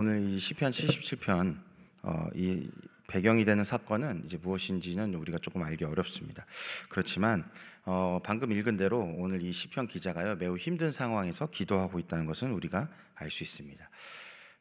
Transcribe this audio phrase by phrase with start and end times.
[0.00, 1.60] 오늘 이 시편 77편
[2.04, 2.70] 어, 이
[3.06, 6.46] 배경이 되는 사건은 이제 무엇인지는 우리가 조금 알기 어렵습니다.
[6.88, 7.44] 그렇지만
[7.84, 12.88] 어, 방금 읽은 대로 오늘 이 시편 기자가요 매우 힘든 상황에서 기도하고 있다는 것은 우리가
[13.14, 13.90] 알 수 있습니다.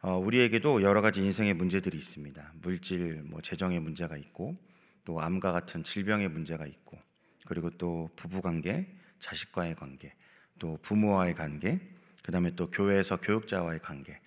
[0.01, 2.55] 어, 우리에게도 여러 가지 인생의 문제들이 있습니다.
[2.61, 4.57] 물질, 뭐 재정의 문제가 있고
[5.05, 6.99] 또 암과 같은 질병의 문제가 있고
[7.45, 10.13] 그리고 또 부부 관계, 자식과의 관계,
[10.59, 11.79] 또 부모와의 관계,
[12.25, 14.19] 그 다음에 또 교회에서 교육자와의 관계,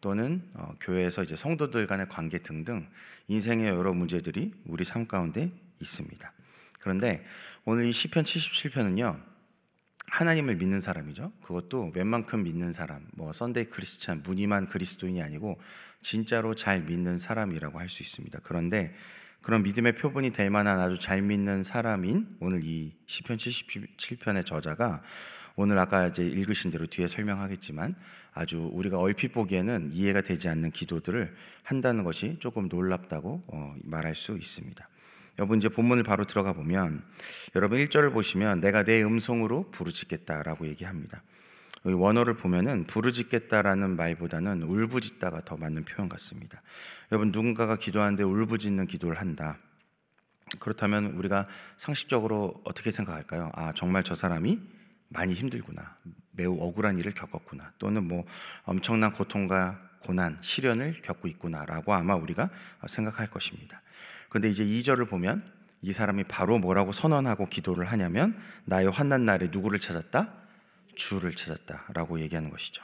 [0.00, 2.86] 또는 어, 교회에서 이제 성도들 간의 관계 등등
[3.28, 6.32] 인생의 여러 문제들이 우리 삶 가운데 있습니다.
[6.80, 7.24] 그런데
[7.64, 9.20] 오늘 이 시편 77편은요.
[10.06, 11.32] 하나님을 믿는 사람이죠.
[11.42, 15.60] 그것도 웬만큼 믿는 사람, 뭐 Sunday Christian, 무늬만 그리스도인이 아니고
[16.02, 18.40] 진짜로 잘 믿는 사람이라고 할 수 있습니다.
[18.42, 18.94] 그런데
[19.42, 25.02] 그런 믿음의 표본이 될 만한 아주 잘 믿는 사람인 오늘 이 시편 77편의 저자가
[25.60, 27.94] 오늘 아까 이제 읽으신 대로 뒤에 설명하겠지만
[28.32, 34.38] 아주 우리가 얼핏 보기에는 이해가 되지 않는 기도들을 한다는 것이 조금 놀랍다고 어, 말할 수
[34.38, 34.88] 있습니다.
[35.38, 37.04] 여러분 이제 본문을 바로 들어가 보면
[37.54, 41.22] 여러분 1절을 보시면 내가 내 음성으로 부르짖겠다라고 얘기합니다.
[41.84, 46.62] 원어를 보면은 부르짖겠다라는 말보다는 울부짖다가 더 맞는 표현 같습니다.
[47.12, 49.58] 여러분 누군가가 기도하는데 울부짖는 기도를 한다.
[50.58, 53.50] 그렇다면 우리가 상식적으로 어떻게 생각할까요?
[53.52, 54.79] 아 정말 저 사람이
[55.10, 55.96] 많이 힘들구나.
[56.32, 57.72] 매우 억울한 일을 겪었구나.
[57.78, 58.24] 또는 뭐
[58.64, 62.48] 엄청난 고통과 고난, 시련을 겪고 있구나라고 아마 우리가
[62.86, 63.80] 생각할 것입니다.
[64.28, 65.44] 그런데 이제 2절을 보면
[65.82, 70.32] 이 사람이 바로 뭐라고 선언하고 기도를 하냐면 나의 환난 날에 누구를 찾았다?
[70.94, 72.82] 주를 찾았다라고 얘기하는 것이죠.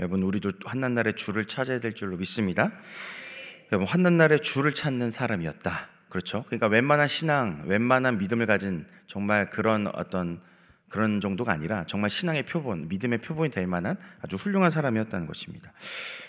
[0.00, 2.72] 여러분 우리도 환난 날에 주를 찾아야 될 줄로 믿습니다.
[3.70, 5.88] 여러분 환난 날에 주를 찾는 사람이었다.
[6.08, 6.44] 그렇죠?
[6.44, 10.40] 그러니까 웬만한 신앙, 웬만한 믿음을 가진 정말 그런 어떤
[10.88, 15.72] 그런 정도가 아니라 정말 신앙의 표본, 믿음의 표본이 될 만한 아주 훌륭한 사람이었다는 것입니다.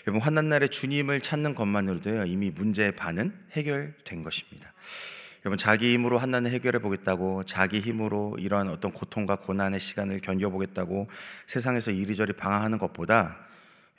[0.06, 4.72] 여러분 환난 날에 주님을 찾는 것만으로도 이미 문제의 반은 해결된 것입니다.
[5.44, 11.08] 여러분 자기 힘으로 환난을 해결해 보겠다고 자기 힘으로 이러한 어떤 고통과 고난의 시간을 견뎌 보겠다고
[11.46, 13.38] 세상에서 이리저리 방황하는 것보다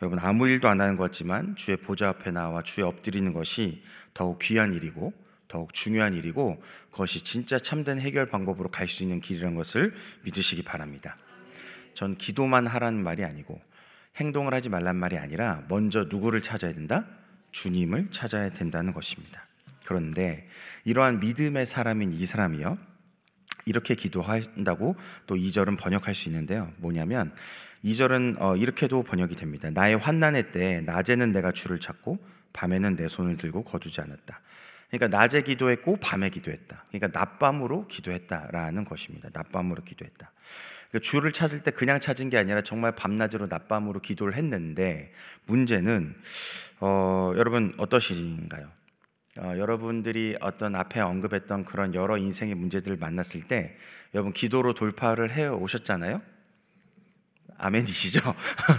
[0.01, 3.83] 여러분 아무 일도 안 하는 것 같지만 주의 보좌 앞에 나와 주의 엎드리는 것이
[4.13, 5.13] 더욱 귀한 일이고
[5.51, 11.17] 더욱 중요한 일이고 그것이 진짜 참된 해결 방법으로 갈 수 있는 길이라는 것을 믿으시기 바랍니다.
[11.93, 13.59] 전 기도만 하라는 말이 아니고
[14.15, 17.05] 행동을 하지 말란 말이 아니라 먼저 누구를 찾아야 된다?
[17.51, 19.45] 주님을 찾아야 된다는 것입니다.
[19.85, 20.47] 그런데
[20.85, 22.77] 이러한 믿음의 사람인 이 사람이요.
[23.65, 24.95] 이렇게 기도한다고
[25.27, 26.71] 또 2절은 번역할 수 있는데요.
[26.77, 27.33] 뭐냐면
[27.83, 29.69] 2절은 어, 이렇게도 번역이 됩니다.
[29.69, 32.19] 나의 환난의 때 낮에는 내가 주를 찾고
[32.53, 34.39] 밤에는 내 손을 들고 거두지 않았다.
[34.91, 36.85] 그러니까 낮에 기도했고 밤에 기도했다.
[36.89, 39.29] 그러니까 낮밤으로 기도했다라는 것입니다.
[39.31, 40.31] 낮밤으로 기도했다.
[40.89, 45.13] 그러니까 주를 찾을 때 그냥 찾은 게 아니라 정말 밤낮으로 낮밤으로 기도를 했는데
[45.45, 46.13] 문제는
[46.81, 48.69] 어, 여러분 어떠신가요?
[49.39, 53.77] 어, 여러분들이 어떤 앞에 언급했던 그런 여러 인생의 문제들을 만났을 때
[54.13, 56.21] 여러분 기도로 돌파를 해 오셨잖아요.
[57.61, 58.21] 아멘이시죠?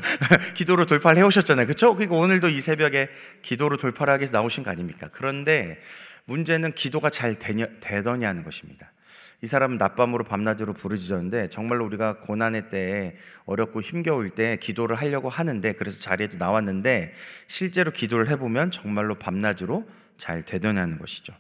[0.55, 1.67] 기도로 돌파를 해오셨잖아요.
[1.67, 1.95] 그렇죠?
[1.95, 3.09] 그러니까 오늘도 이 새벽에
[3.43, 5.09] 기도로 돌파를 하기 위해서 나오신 거 아닙니까?
[5.13, 5.81] 그런데
[6.25, 8.93] 문제는 기도가 잘 되냐, 되더냐는 것입니다.
[9.41, 15.73] 이 사람은 낮밤으로 밤낮으로 부르짖었는데 정말로 우리가 고난의 때에 어렵고 힘겨울 때 기도를 하려고 하는데
[15.73, 17.13] 그래서 자리에도 나왔는데
[17.49, 21.33] 실제로 기도를 해보면 정말로 밤낮으로 잘 되더냐는 것이죠.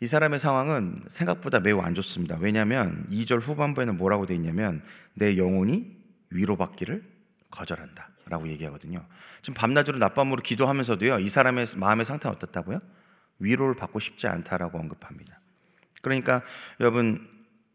[0.00, 2.38] 이 사람의 상황은 생각보다 매우 안 좋습니다.
[2.40, 5.97] 왜냐하면 2절 후반부에는 뭐라고 되어 있냐면 내 영혼이
[6.30, 7.02] 위로받기를
[7.50, 8.08] 거절한다.
[8.28, 9.04] 라고 얘기하거든요.
[9.40, 12.80] 지금 밤낮으로 낮밤으로 기도하면서도요, 이 사람의 마음의 상태는 어떻다고요?
[13.38, 15.40] 위로를 받고 싶지 않다라고 언급합니다.
[16.02, 16.42] 그러니까
[16.80, 17.26] 여러분,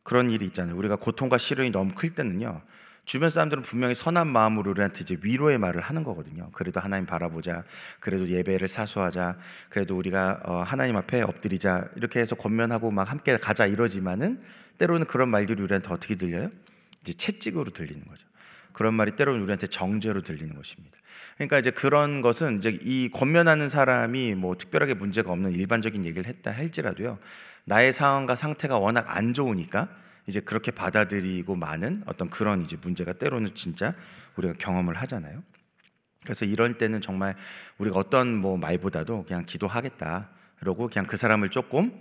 [0.04, 0.76] 그런 일이 있잖아요.
[0.76, 2.62] 우리가 고통과 시련이 너무 클 때는요,
[3.06, 6.50] 주변 사람들은 분명히 선한 마음으로 우리한테 이제 위로의 말을 하는 거거든요.
[6.54, 7.64] 그래도 하나님 바라보자.
[8.00, 9.38] 그래도 예배를 사수하자.
[9.70, 11.90] 그래도 우리가 어, 하나님 앞에 엎드리자.
[11.98, 14.42] 이렇게 해서 권면하고 막 함께 가자 이러지만은
[14.78, 16.50] 때로는 그런 말들이 우리한테 어떻게 들려요?
[17.02, 18.26] 이제 채찍으로 들리는 거죠.
[18.74, 20.98] 그런 말이 때로는 우리한테 정죄로 들리는 것입니다.
[21.36, 26.52] 그러니까 이제 그런 것은 이제 이 권면하는 사람이 뭐 특별하게 문제가 없는 일반적인 얘기를 했다
[26.52, 27.20] 할지라도요.
[27.66, 29.90] 나의 상황과 상태가 워낙 안 좋으니까
[30.28, 33.94] 이제 그렇게 받아들이고 많은 어떤 그런 이제 문제가 때로는 진짜
[34.36, 35.44] 우리가 경험을 하잖아요.
[36.24, 37.36] 그래서 이럴 때는 정말
[37.78, 40.30] 우리가 어떤 뭐 말보다도 그냥 기도하겠다.
[40.60, 41.92] 그러고 그냥 그 사람을 조금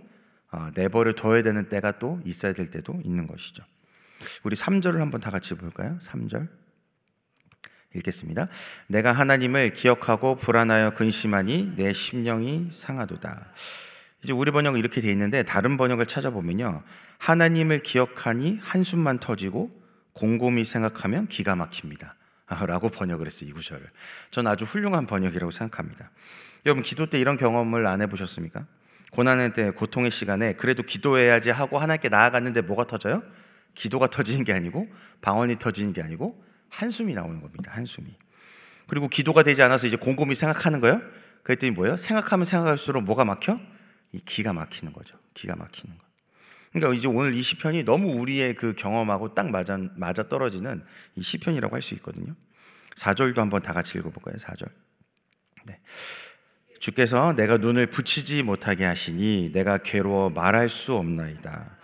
[0.53, 3.65] 어, 내버려 둬야 되는 때가 또 있어야 될 때도 있는 것이죠.
[4.45, 5.99] 우리 3절을 한번 다 같이 볼까요?
[6.01, 6.62] 3절.
[7.95, 8.49] 읽겠습니다.
[8.87, 13.47] 내가 하나님을 기억하고 불안하여 근심하니 내 심령이 상하도다.
[14.23, 16.83] 이제 우리 번역은 이렇게 돼 있는데 다른 번역을 찾아보면요.
[17.19, 19.71] 하나님을 기억하니 한숨만 터지고
[20.13, 22.15] 곰곰이 생각하면 기가 막힙니다.
[22.67, 23.51] 라고 번역을 했어요.
[23.51, 23.83] 이 구절을.
[24.31, 26.11] 전 아주 훌륭한 번역이라고 생각합니다.
[26.67, 28.67] 여러분 기도 때 이런 경험을 안 해보셨습니까?
[29.11, 33.23] 고난의 때 고통의 시간에 그래도 기도해야지 하고 하나님께 나아갔는데 뭐가 터져요?
[33.75, 34.87] 기도가 터지는 게 아니고
[35.21, 36.43] 방언이 터지는 게 아니고
[36.73, 37.71] 한숨이 나오는 겁니다.
[37.75, 38.09] 한숨이.
[38.87, 41.01] 그리고 기도가 되지 않아서 이제 곰곰이 생각하는 거예요.
[41.43, 41.97] 그랬더니 뭐예요?
[41.97, 43.61] 생각하면 생각할수록 뭐가 막혀?
[44.13, 45.17] 이 기가 막히는 거죠.
[45.35, 46.05] 기가 막히는 거.
[46.73, 50.83] 그러니까 이제 오늘 이 시편이 너무 우리의 그 경험하고 딱 맞아 맞아 떨어지는
[51.17, 52.35] 이 시편이라고 할 수 있거든요.
[52.97, 54.37] 4절도 한번 다 같이 읽어볼까요?
[54.37, 54.69] 4절.
[55.65, 55.79] 네.
[56.81, 61.77] 주께서 내가 눈을 붙이지 못하게 하시니 내가 괴로워 말할 수 없나이다.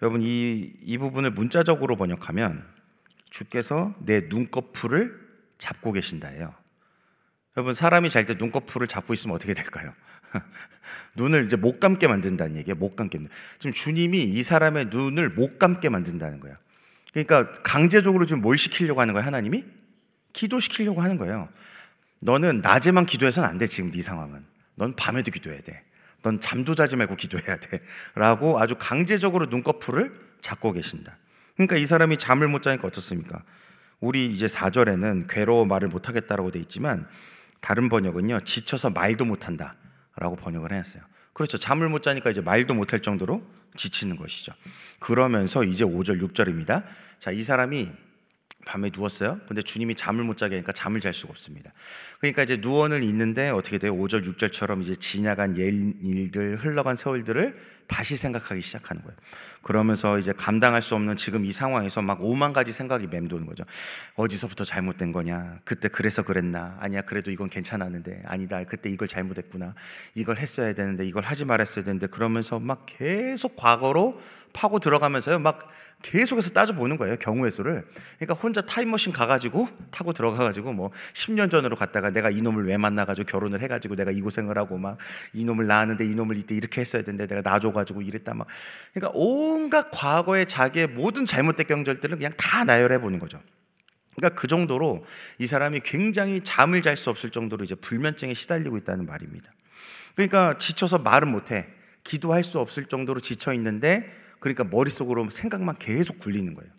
[0.00, 2.66] 여러분 이, 이 부분을 문자적으로 번역하면
[3.32, 5.18] 주께서 내 눈꺼풀을
[5.58, 6.54] 잡고 계신다예요.
[7.56, 9.92] 여러분 사람이 잘 때 눈꺼풀을 잡고 있으면 어떻게 될까요?
[11.16, 12.76] 눈을 이제 못 감게 만든다는 얘기예요.
[12.76, 13.18] 못 감게.
[13.58, 16.56] 지금 주님이 이 사람의 눈을 못 감게 만든다는 거예요.
[17.12, 19.26] 그러니까 강제적으로 지금 뭘 시키려고 하는 거예요?
[19.26, 19.64] 하나님이
[20.32, 21.48] 기도시키려고 하는 거예요.
[22.20, 23.66] 너는 낮에만 기도해서는 안 돼.
[23.66, 24.44] 지금 네 상황은.
[24.74, 25.82] 넌 밤에도 기도해야 돼.
[26.22, 27.80] 넌 잠도 자지 말고 기도해야 돼.
[28.14, 31.18] 라고 아주 강제적으로 눈꺼풀을 잡고 계신다.
[31.54, 33.42] 그러니까 이 사람이 잠을 못 자니까 어떻습니까?
[34.00, 37.06] 우리 이제 4절에는 괴로워 말을 못 하겠다라고 돼 있지만
[37.60, 38.40] 다른 번역은요.
[38.40, 39.74] 지쳐서 말도 못 한다.
[40.16, 41.02] 라고 번역을 했어요.
[41.32, 41.56] 그렇죠.
[41.58, 43.42] 잠을 못 자니까 이제 말도 못 할 정도로
[43.76, 44.52] 지치는 것이죠.
[44.98, 46.84] 그러면서 이제 5절, 6절입니다.
[47.18, 47.90] 자, 이 사람이
[48.64, 49.40] 밤에 누웠어요.
[49.48, 51.72] 근데 주님이 잠을 못 자게 하니까 잠을 잘 수가 없습니다.
[52.20, 53.94] 그러니까 이제 누워는 있는데 어떻게 돼요?
[53.96, 59.16] 5절, 6절처럼 이제 지나간 일들, 흘러간 세월들을 다시 생각하기 시작하는 거예요.
[59.62, 63.64] 그러면서 이제 감당할 수 없는 지금 이 상황에서 막 오만 가지 생각이 맴도는 거죠.
[64.16, 65.60] 어디서부터 잘못된 거냐?
[65.64, 66.76] 그때 그래서 그랬나?
[66.80, 68.22] 아니야, 그래도 이건 괜찮았는데.
[68.26, 69.74] 아니다, 그때 이걸 잘못했구나.
[70.14, 72.08] 이걸 했어야 되는데, 이걸 하지 말았어야 되는데.
[72.08, 74.20] 그러면서 막 계속 과거로
[74.52, 75.38] 파고 들어가면서요.
[75.38, 75.70] 막
[76.02, 77.16] 계속해서 따져보는 거예요.
[77.16, 77.84] 경우의 수를.
[78.18, 83.60] 그러니까 혼자 타임머신 가가지고 타고 들어가가지고 뭐 10년 전으로 갔다가 내가 이놈을 왜 만나가지고 결혼을
[83.60, 84.98] 해가지고 내가 이 고생을 하고 막
[85.32, 88.46] 이놈을 낳았는데 이놈을 이때 이렇게 했어야 되는데 내가 놔줘 가지고 이랬다 막.
[88.92, 93.40] 그러니까 온갖 과거의 자기의 모든 잘못된 경절들을 그냥 다 나열해 보는 거죠.
[94.14, 95.04] 그러니까 그 정도로
[95.38, 99.50] 이 사람이 굉장히 잠을 잘 수 없을 정도로 이제 불면증에 시달리고 있다는 말입니다.
[100.14, 101.66] 그러니까 지쳐서 말은 못해.
[102.04, 106.70] 기도할 수 없을 정도로 지쳐 있는데 그러니까 머릿속으로 생각만 계속 굴리는 거예요.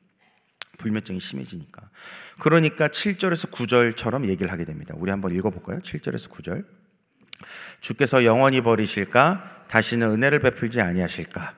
[0.78, 1.90] 불면증이 심해지니까.
[2.40, 4.94] 그러니까 7절에서 9절처럼 얘기를 하게 됩니다.
[4.98, 5.80] 우리 한번 읽어볼까요?
[5.80, 6.66] 7절에서 9절.
[7.80, 9.63] 주께서 영원히 버리실까?
[9.74, 11.56] 다시는 은혜를 베풀지 아니하실까?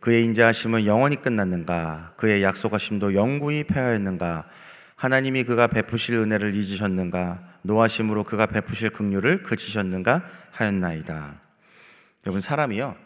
[0.00, 2.14] 그의 인자하심은 영원히 끝났는가?
[2.16, 4.48] 그의 약속하심도 영구히 폐하였는가?
[4.96, 7.58] 하나님이 그가 베푸실 은혜를 잊으셨는가?
[7.62, 10.28] 노하심으로 그가 베푸실 긍휼을 그치셨는가?
[10.50, 11.40] 하였나이다.
[12.26, 12.96] 여러분 사람이요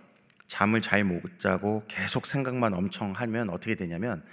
[0.46, 4.24] 잠을 잘 못 자고 계속 생각만 엄청 하면 어떻게 되냐면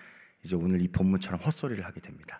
[0.46, 2.40] 이제 오늘 이 본문처럼 헛소리를 하게 됩니다.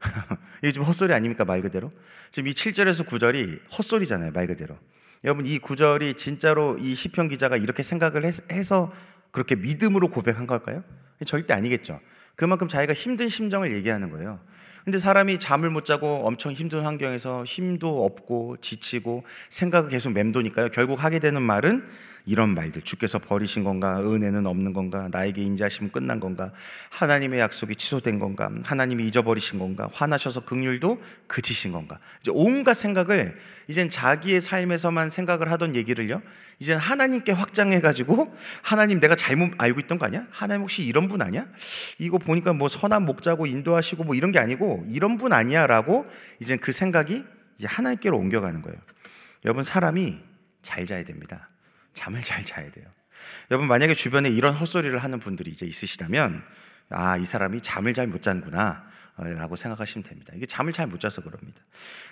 [0.58, 1.92] 이게 지금 헛소리 아닙니까 말 그대로?
[2.32, 4.76] 지금 이 7절에서 9절이 헛소리잖아요 말 그대로.
[5.24, 8.92] 여러분 이 구절이 진짜로 이 시편 기자가 이렇게 생각을 해서
[9.30, 10.84] 그렇게 믿음으로 고백한 걸까요?
[11.24, 11.98] 절대 아니겠죠.
[12.36, 14.38] 그만큼 자기가 힘든 심정을 얘기하는 거예요.
[14.84, 20.68] 근데 사람이 잠을 못 자고 엄청 힘든 환경에서 힘도 없고 지치고 생각을 계속 맴도니까요.
[20.68, 21.86] 결국 하게 되는 말은
[22.26, 26.52] 이런 말들 주께서 버리신 건가 은혜는 없는 건가 나에게 인자하심은 끝난 건가
[26.90, 31.98] 하나님의 약속이 취소된 건가 하나님이 잊어버리신 건가 화나셔서 극률도 그치신 건가.
[32.20, 33.38] 이제 온갖 생각을
[33.68, 36.22] 이젠 자기의 삶에서만 생각을 하던 얘기를요.
[36.60, 40.26] 이젠 하나님께 확장해 가지고 하나님 내가 잘못 알고 있던 거 아니야?
[40.30, 41.46] 하나님 혹시 이런 분 아니야?
[41.98, 46.06] 이거 보니까 뭐 선한 목자고 인도하시고 뭐 이런 게 아니고 이런 분 아니야라고
[46.40, 47.22] 이젠 그 생각이
[47.58, 48.78] 이제 하나님께로 옮겨가는 거예요.
[49.44, 50.18] 여러분 사람이
[50.62, 51.50] 잘 자야 됩니다.
[51.94, 52.86] 잠을 잘 자야 돼요.
[53.50, 56.42] 여러분 만약에 주변에 이런 헛소리를 하는 분들이 이제 있으시다면
[56.90, 58.92] 아, 이 사람이 잠을 잘 못 잔구나.
[59.16, 60.32] 라고 생각하시면 됩니다.
[60.34, 61.60] 이게 잠을 잘 못 자서 그럽니다.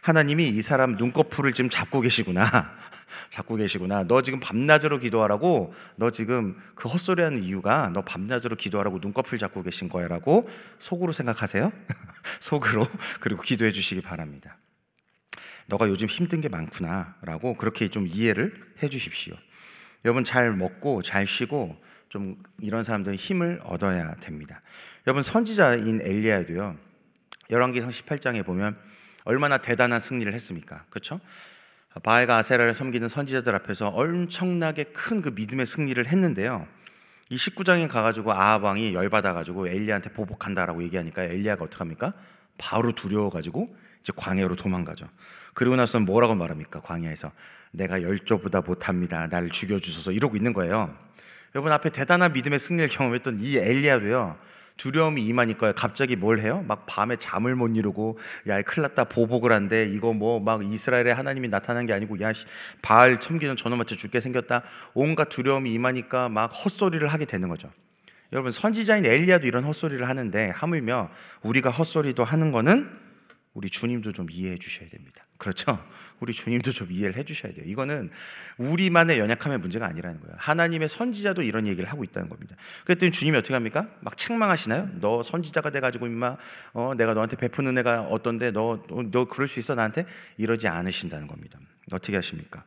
[0.02, 2.44] 하나님이 이 사람 눈꺼풀을 지금 잡고 계시구나.
[3.28, 4.04] 잡고 계시구나.
[4.04, 9.64] 너 지금 밤낮으로 기도하라고 너 지금 그 헛소리 하는 이유가 너 밤낮으로 기도하라고 눈꺼풀 잡고
[9.64, 10.48] 계신 거야 라고
[10.78, 11.72] 속으로 생각하세요.
[12.38, 12.86] 속으로.
[13.18, 14.56] 그리고 기도해 주시기 바랍니다.
[15.66, 19.34] 너가 요즘 힘든 게 많구나 라고 그렇게 좀 이해를 해 주십시오.
[20.04, 21.76] 여러분 잘 먹고 잘 쉬고
[22.08, 24.60] 좀 이런 사람들은 힘을 얻어야 됩니다.
[25.06, 26.76] 여러분 선지자인 엘리야도요.
[27.50, 28.76] 열왕기상 18장에 보면
[29.24, 30.84] 얼마나 대단한 승리를 했습니까?
[30.90, 31.20] 그렇죠?
[32.02, 36.66] 바알과 아세라를 섬기는 선지자들 앞에서 엄청나게 큰 그 믿음의 승리를 했는데요.
[37.28, 42.12] 이 19장에 가가지고 아합 왕이 열받아가지고 엘리야한테 보복한다라고 얘기하니까 엘리야가 어떡합니까?
[42.58, 45.08] 바로 두려워가지고 이제 광야로 도망가죠.
[45.54, 46.80] 그리고 나서는 뭐라고 말합니까?
[46.80, 47.32] 광야에서
[47.70, 49.26] 내가 열조보다 못합니다.
[49.28, 50.94] 나를 죽여주소서 이러고 있는 거예요.
[51.54, 54.36] 여러분 앞에 대단한 믿음의 승리를 경험했던 이 엘리야도요.
[54.78, 55.74] 두려움이 임하니까요.
[55.76, 56.64] 갑자기 뭘 해요?
[56.66, 58.18] 막 밤에 잠을 못 이루고
[58.48, 59.04] 야, 큰일 났다.
[59.04, 62.32] 보복을 한데 이거 뭐 막 이스라엘의 하나님이 나타난 게 아니고 야,
[62.80, 64.62] 바알 섬기는 저놈 맞춰 죽게 생겼다.
[64.94, 67.70] 온갖 두려움이 임하니까 막 헛소리를 하게 되는 거죠.
[68.32, 71.10] 여러분 선지자인 엘리야도 이런 헛소리를 하는데 하물며
[71.42, 73.01] 우리가 헛소리도 하는 거는
[73.54, 75.24] 우리 주님도 좀 이해해 주셔야 됩니다.
[75.36, 75.78] 그렇죠?
[76.20, 77.64] 우리 주님도 좀 이해를 해 주셔야 돼요.
[77.66, 78.10] 이거는
[78.56, 80.34] 우리만의 연약함의 문제가 아니라는 거예요.
[80.38, 82.56] 하나님의 선지자도 이런 얘기를 하고 있다는 겁니다.
[82.84, 83.88] 그랬더니 주님이 어떻게 합니까?
[84.00, 84.88] 막 책망하시나요?
[85.00, 86.36] 너 선지자가 돼 가지고 임마
[86.72, 90.06] 어, 내가 너한테 베푸는 애가 어떤데 너, 너 그럴 수 있어 나한테
[90.38, 91.58] 이러지 않으신다는 겁니다.
[91.90, 92.64] 어떻게 하십니까?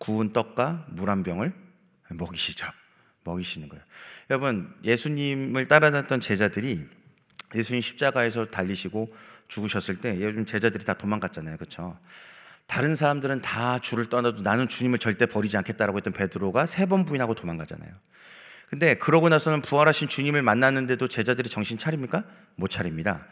[0.00, 1.52] 구운 떡과 물 한 병을
[2.10, 2.66] 먹이시죠.
[3.24, 3.84] 먹이시는 거예요.
[4.30, 6.84] 여러분 예수님을 따라다녔던 제자들이
[7.54, 9.14] 예수님 십자가에서 달리시고
[9.50, 11.56] 죽으셨을 때 요즘 제자들이 다 도망갔잖아요.
[11.58, 11.98] 그렇죠?
[12.66, 17.34] 다른 사람들은 다 주를 떠나도 나는 주님을 절대 버리지 않겠다라고 했던 베드로가 세 번 부인하고
[17.34, 17.90] 도망가잖아요.
[18.70, 22.22] 근데 그러고 나서는 부활하신 주님을 만났는데도 제자들이 정신 차립니까?
[22.54, 23.26] 못 차립니다.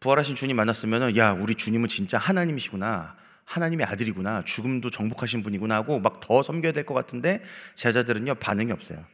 [0.00, 3.14] 부활하신 주님 만났으면은 야, 우리 주님은 진짜 하나님이시구나.
[3.44, 4.42] 하나님의 아들이구나.
[4.44, 7.42] 죽음도 정복하신 분이구나 하고 막 더 섬겨야 될 것 같은데
[7.76, 9.04] 제자들은요, 반응이 없어요.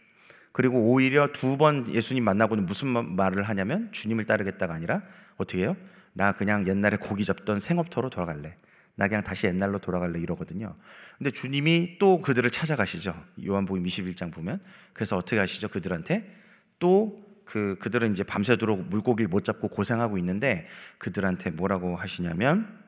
[0.52, 5.02] 그리고 오히려 두 번 예수님 만나고는 무슨 말을 하냐면 주님을 따르겠다가 아니라
[5.36, 5.76] 어떻게 해요?
[6.18, 8.56] 나 그냥 옛날에 고기 잡던 생업터로 돌아갈래.
[8.96, 10.74] 나 그냥 다시 옛날로 돌아갈래 이러거든요.
[11.16, 13.14] 근데 주님이 또 그들을 찾아가시죠.
[13.46, 14.60] 요한복음 21장 보면.
[14.92, 15.68] 그래서 어떻게 하시죠?
[15.68, 16.30] 그들한테
[16.78, 20.66] 또 그 그들은 이제 밤새도록 물고기를 못 잡고 고생하고 있는데
[20.98, 22.78] 그들한테 뭐라고 하시냐면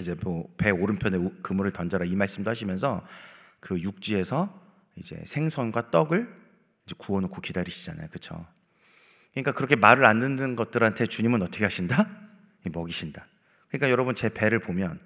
[0.00, 3.04] 이제 뭐 배 오른편에 그물을 던져라 이 말씀도 하시면서
[3.60, 4.60] 그 육지에서
[4.96, 6.28] 이제 생선과 떡을
[6.84, 8.08] 이제 구워놓고 기다리시잖아요.
[8.08, 8.44] 그렇죠?
[9.32, 12.27] 그러니까 그렇게 말을 안 듣는 것들한테 주님은 어떻게 하신다?
[12.64, 13.26] 먹이신다.
[13.68, 14.98] 그러니까 여러분 제 배를 보면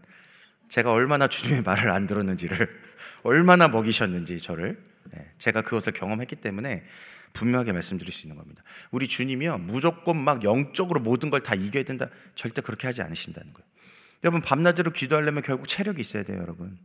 [0.69, 2.69] 제가 얼마나 주님의 말을 안 들었는지를
[3.23, 4.83] 얼마나 먹이셨는지 저를
[5.13, 6.85] 네, 제가 그것을 경험했기 때문에
[7.33, 8.63] 분명하게 말씀드릴 수 있는 겁니다.
[8.91, 13.67] 우리 주님이요 무조건 막 영적으로 모든 걸 다 이겨야 된다 절대 그렇게 하지 않으신다는 거예요.
[14.25, 16.79] 여러분 밤낮으로 기도하려면 결국 체력이 있어야 돼요, 여러분.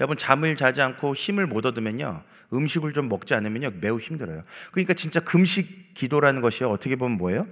[0.00, 4.44] 여러분 잠을 자지 않고 힘을 못 얻으면요 음식을 좀 먹지 않으면요 매우 힘들어요.
[4.72, 7.46] 그러니까 진짜 금식 기도라는 것이요 어떻게 보면 뭐예요?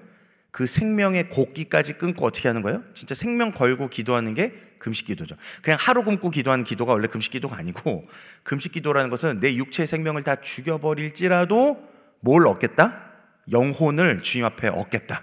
[0.53, 2.85] 그 생명의 곡기까지 끊고 어떻게 하는 거예요?
[2.95, 5.37] 진짜 생명 걸고 기도하는 게 금식 기도죠.
[5.63, 8.07] 그냥 하루 굶고 기도하는 기도가 원래 금식 기도가 아니고
[8.45, 11.89] 금식 기도라는 것은 내 육체의 생명을 다 죽여버릴지라도
[12.21, 13.13] 뭘 얻겠다?
[13.51, 15.23] 영혼을 주님 앞에 얻겠다.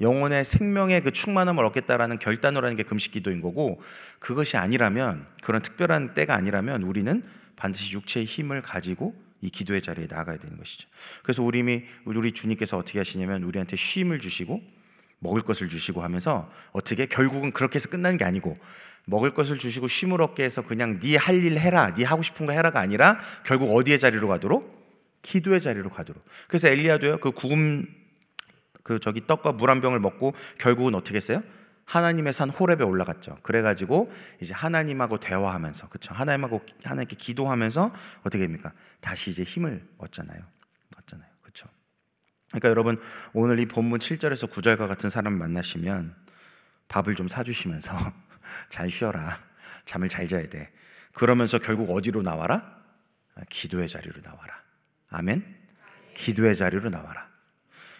[0.00, 3.82] 영혼의 생명의 그 충만함을 얻겠다라는 결단을 하는 게 금식 기도인 거고
[4.20, 7.24] 그것이 아니라면 그런 특별한 때가 아니라면 우리는
[7.56, 10.88] 반드시 육체의 힘을 가지고 이 기도의 자리에 나가야 되는 것이죠.
[11.22, 14.62] 그래서 우리 우리 주님께서 어떻게 하시냐면 우리한테 쉼을 주시고
[15.20, 18.56] 먹을 것을 주시고 하면서 어떻게 결국은 그렇게 해서 끝나는 게 아니고
[19.06, 22.52] 먹을 것을 주시고 쉼을 얻게 해서 그냥 네 할 일 해라, 네 하고 싶은 거
[22.52, 24.76] 해라가 아니라 결국 어디의 자리로 가도록
[25.22, 26.24] 기도의 자리로 가도록.
[26.46, 27.86] 그래서 엘리야도요 그 구금
[28.82, 31.42] 그 저기 떡과 물 한 병을 먹고 결국은 어떻게 했어요?
[31.88, 33.38] 하나님의 산 호렙에 올라갔죠.
[33.42, 36.12] 그래가지고 이제 하나님하고 대화하면서, 그렇죠?
[36.12, 38.72] 하나님하고 하나님께 기도하면서 어떻게 됩니까?
[39.00, 40.38] 다시 이제 힘을 얻잖아요.
[40.98, 41.66] 얻잖아요, 그렇죠?
[42.50, 43.00] 그러니까 여러분
[43.32, 46.14] 오늘 이 본문 7절에서 9절과 같은 사람 만나시면
[46.88, 47.96] 밥을 좀 사주시면서
[48.68, 49.38] 잘 쉬어라,
[49.86, 50.70] 잠을 잘 자야 돼.
[51.14, 52.76] 그러면서 결국 어디로 나와라?
[53.34, 54.62] 아, 기도의 자리로 나와라.
[55.08, 55.42] 아멘.
[56.12, 57.28] 기도의 자리로 나와라.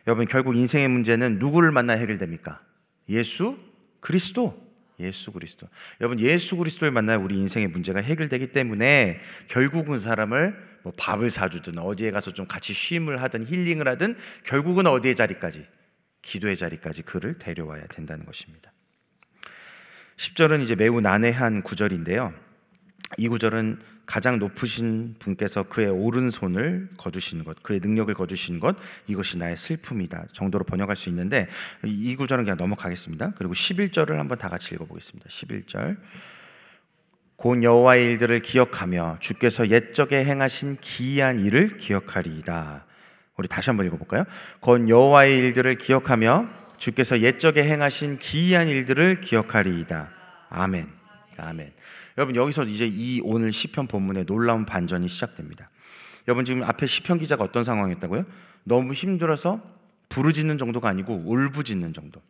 [0.07, 2.61] 여러분 결국 인생의 문제는 누구를 만나 해결됩니까?
[3.09, 3.67] 예수
[4.00, 4.69] 그리스도
[5.00, 5.69] 예수 그리스도.
[6.00, 12.11] 여러분 예수 그리스도를 만나야 우리 인생의 문제가 해결되기 때문에 결국은 사람을 뭐 밥을 사주든 어디에
[12.11, 15.67] 가서 좀 같이 쉼을 하든 힐링을 하든 결국은 어디의 자리까지
[16.23, 18.73] 기도의 자리까지 그를 데려와야 된다는 것입니다.
[20.17, 22.35] 10절은 이제 매우 난해한 구절인데요.
[23.17, 29.57] 이 구절은 가장 높으신 분께서 그의 오른손을 거두시는 것, 그의 능력을 거두시는 것, 이것이 나의
[29.57, 31.47] 슬픔이다 정도로 번역할 수 있는데
[31.85, 33.33] 이 구절은 그냥 넘어가겠습니다.
[33.37, 35.29] 그리고 11절을 한번 다 같이 읽어보겠습니다.
[35.29, 35.99] 11절
[37.37, 42.85] 곧 여호와의 일들을 기억하며 주께서 옛적에 행하신 기이한 일을 기억하리이다.
[43.37, 44.25] 우리 다시 한번 읽어볼까요?
[44.59, 46.49] 곧 여호와의 일들을 기억하며
[46.79, 50.11] 주께서 옛적에 행하신 기이한 일들을 기억하리이다.
[50.50, 50.88] 아멘.
[51.37, 51.73] 아멘.
[52.18, 55.70] 여러분 여기서 이제 이 오늘 시편 본문의 놀라운 반전이 시작됩니다.
[56.26, 58.26] 여러분 지금 앞에 시편 기자가 어떤 상황이었다고요?
[58.64, 59.62] 너무 힘들어서
[60.08, 62.20] 부르짖는 정도가 아니고 울부짖는 정도.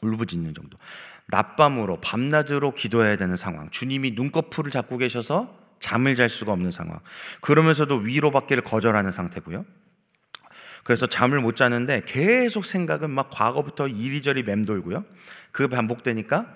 [0.00, 0.78] 울부짖는 정도.
[1.26, 3.68] 낮밤으로 밤낮으로 기도해야 되는 상황.
[3.70, 7.00] 주님이 눈꺼풀을 잡고 계셔서 잠을 잘 수가 없는 상황.
[7.40, 9.64] 그러면서도 위로받기를 거절하는 상태고요.
[10.84, 15.04] 그래서 잠을 못 자는데 계속 생각은 막 과거부터 이리저리 맴돌고요.
[15.50, 16.55] 그 반복되니까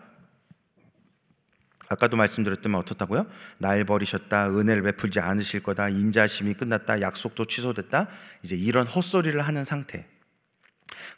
[1.90, 3.26] 아까도 말씀드렸지만 어떻다고요?
[3.58, 8.06] 날 버리셨다, 은혜를 베풀지 않으실 거다, 인자심이 끝났다, 약속도 취소됐다.
[8.44, 10.06] 이제 이런 헛소리를 하는 상태.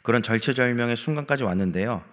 [0.01, 2.03] 그런 절체절명의 순간까지 왔는데요.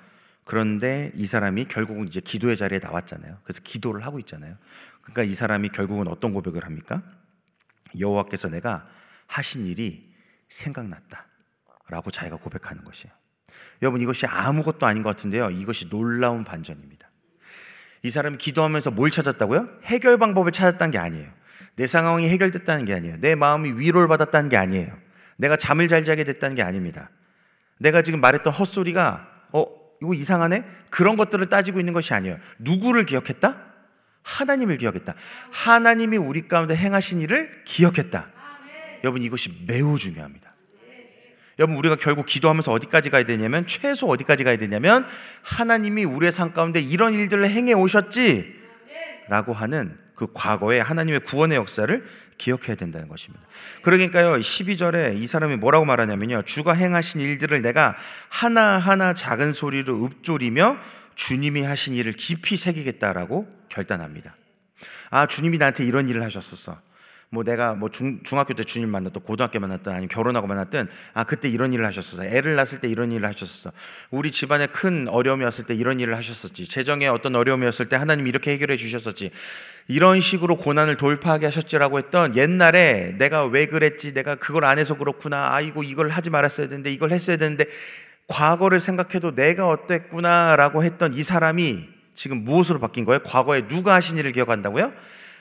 [0.45, 3.39] 그런데 이 사람이 결국은 이제 기도의 자리에 나왔잖아요.
[3.45, 4.57] 그래서 기도를 하고 있잖아요.
[5.01, 7.03] 그러니까 이 사람이 결국은 어떤 고백을 합니까?
[7.99, 8.87] 여호와께서 내가
[9.27, 10.13] 하신 일이
[10.49, 13.15] 생각났다라고 자기가 고백하는 것이에요.
[13.81, 15.51] 여러분 이것이 아무것도 아닌 것 같은데요.
[15.51, 17.10] 이것이 놀라운 반전입니다.
[18.03, 19.69] 이 사람이 기도하면서 뭘 찾았다고요?
[19.85, 21.29] 해결 방법을 찾았다는 게 아니에요.
[21.77, 23.17] 내 상황이 해결됐다는 게 아니에요.
[23.21, 24.89] 내 마음이 위로를 받았다는 게 아니에요.
[25.37, 27.11] 내가 잠을 잘 자게 됐다는 게 아닙니다.
[27.79, 29.67] 내가 지금 말했던 헛소리가 어
[30.03, 30.65] 이거 이상하네?
[30.91, 32.39] 그런 것들을 따지고 있는 것이 아니에요.
[32.59, 33.57] 누구를 기억했다?
[34.23, 35.15] 하나님을 기억했다.
[35.51, 38.27] 하나님이 우리 가운데 행하신 일을 기억했다.
[39.05, 40.50] 여러분 이것이 매우 중요합니다.
[41.61, 45.07] 여러분 우리가 결국 기도하면서 어디까지 가야 되냐면 최소 어디까지 가야 되냐면
[45.43, 48.59] 하나님이 우리의 삶 가운데 이런 일들을 행해 오셨지
[49.29, 52.03] 라고 하는 그 과거의 하나님의 구원의 역사를
[52.39, 53.45] 기억해야 된다는 것입니다.
[53.83, 56.43] 그러니까요, 12절에 이 사람이 뭐라고 말하냐면요.
[56.47, 57.95] 주가 행하신 일들을 내가
[58.31, 60.79] 하나하나 작은 소리로 읊조리며
[61.15, 64.35] 주님이 하신 일을 깊이 새기겠다라고 결단합니다.
[65.11, 66.81] 아, 주님이 나한테 이런 일을 하셨었어.
[67.33, 71.49] 뭐 내가 뭐 중, 중학교 때 주님 만났던 고등학교 만났던 아니면 결혼하고 만났던 아 그때
[71.49, 72.25] 이런 일을 하셨었어.
[72.25, 73.71] 애를 낳았을 때 이런 일을 하셨었어.
[74.11, 76.67] 우리 집안에 큰 어려움이 왔을 때 이런 일을 하셨었지.
[76.67, 79.31] 재정에 어떤 어려움이었을 때 하나님 이렇게 해결해 주셨었지.
[79.87, 84.13] 이런 식으로 고난을 돌파하게 하셨지라고 했던 옛날에 내가 왜 그랬지?
[84.13, 85.55] 내가 그걸 안 해서 그렇구나.
[85.55, 87.67] 아이고 이걸 하지 말았어야 되는데 이걸 했어야 되는데
[88.27, 93.23] 과거를 생각해도 내가 어땠구나라고 했던 이 사람이 지금 무엇으로 바뀐 거예요?
[93.23, 94.93] 과거에 누가 하신 일을 기억한다고요?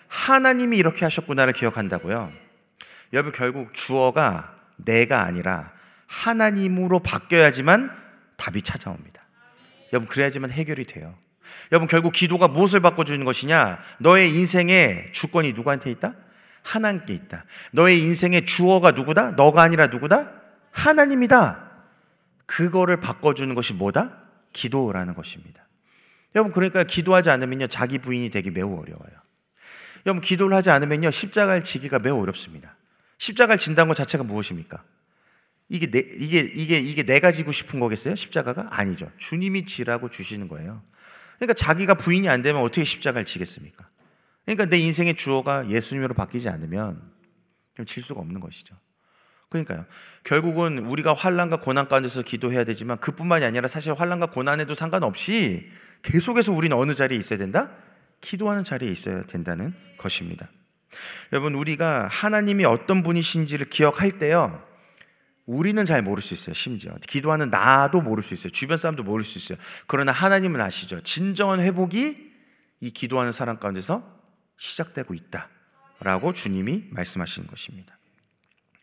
[0.10, 2.32] 하나님이 이렇게 하셨구나를 기억한다고요.
[3.14, 5.72] 여러분 결국 주어가 내가 아니라
[6.08, 7.96] 하나님으로 바뀌어야지만
[8.36, 9.24] 답이 찾아옵니다.
[9.94, 11.16] 여러분 그래야지만 해결이 돼요.
[11.72, 13.80] 여러분 결국 기도가 무엇을 바꿔 주는 것이냐?
[14.00, 16.14] 너의 인생의 주권이 누구한테 있다?
[16.64, 17.46] 하나님께 있다.
[17.72, 19.32] 너의 인생의 주어가 누구다?
[19.32, 20.32] 너가 아니라 누구다?
[20.72, 21.70] 하나님이다.
[22.46, 24.18] 그거를 바꿔 주는 것이 뭐다?
[24.54, 25.68] 기도라는 것입니다.
[26.36, 29.29] 여러분 그러니까 기도하지 않으면요 자기 부인이 되기 매우 어려워요.
[30.06, 32.76] 여러분 기도를 하지 않으면요 십자가를 지기가 매우 어렵습니다.
[33.18, 34.84] 십자가를 진다는 것 자체가 무엇입니까?
[35.70, 38.16] 이게 내, 이게 이게 이게 내가 지고 싶은 거겠어요?
[38.16, 39.12] 십자가가 아니죠.
[39.18, 40.82] 주님이 지라고 주시는 거예요.
[41.38, 43.88] 그러니까 자기가 부인이 안 되면 어떻게 십자가를 지겠습니까?
[44.46, 47.02] 그러니까 내 인생의 주어가 예수님으로 바뀌지 않으면
[47.86, 48.76] 질 수가 없는 것이죠.
[49.50, 49.86] 그러니까요.
[50.24, 55.70] 결국은 우리가 환란과 고난 가운데서 기도해야 되지만 그뿐만이 아니라 사실 환란과 고난에도 상관없이
[56.04, 57.72] 계속해서 우리는 어느 자리에 있어야 된다?
[58.22, 60.50] 기도하는 자리에 있어야 된다는 것입니다.
[61.32, 64.66] 여러분, 우리가 하나님이 어떤 분이신지를 기억할 때요,
[65.46, 66.94] 우리는 잘 모를 수 있어요, 심지어.
[67.08, 68.52] 기도하는 나도 모를 수 있어요.
[68.52, 69.58] 주변 사람도 모를 수 있어요.
[69.88, 71.02] 그러나 하나님은 아시죠.
[71.02, 72.30] 진정한 회복이
[72.82, 74.04] 이 기도하는 사람 가운데서
[74.58, 75.50] 시작되고 있다.
[76.02, 77.99] 라고 주님이 말씀하시는 것입니다.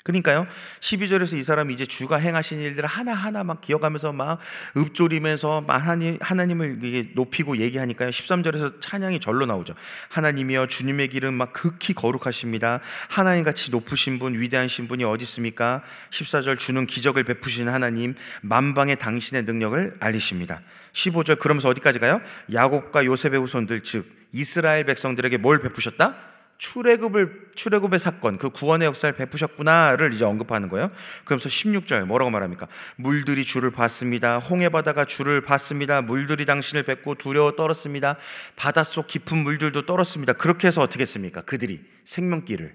[0.06, 0.46] 그러니까요.
[0.78, 4.38] 12절에서 이 사람이 이제 주가 행하신 일들을 하나하나 막 기억하면서 막
[4.76, 8.10] 읊조리면서 하나님, 하나님을 높이고 얘기하니까요.
[8.10, 9.74] 13절에서 찬양이 절로 나오죠.
[10.10, 12.78] 하나님이여 주님의 길은 막 극히 거룩하십니다.
[13.08, 15.82] 하나님 같이 높으신 분, 위대하신 분이 어디 있습니까?
[16.10, 20.60] 14절 주는 기적을 베푸시는 하나님, 만방의 당신의 능력을 알리십니다.
[20.92, 22.20] 15절 그러면서 어디까지 가요?
[22.52, 26.35] 야곱과 요셉의 후손들 즉 이스라엘 백성들에게 뭘 베푸셨다?
[26.58, 30.90] 출애굽을 출애굽의 사건, 그 구원의 역사를 베푸셨구나를 이제 언급하는 거예요.
[31.24, 32.66] 그러면서 16절 뭐라고 말합니까?
[32.96, 34.38] 물들이 주를 봤습니다.
[34.38, 36.02] 홍해 바다가 주를 봤습니다.
[36.02, 38.16] 물들이 당신을 뵙고 두려워 떨었습니다.
[38.56, 40.34] 바닷속 깊은 물들도 떨었습니다.
[40.34, 41.42] 그렇게 해서 어떻게 했습니까?
[41.42, 42.72] 그들이 생명길을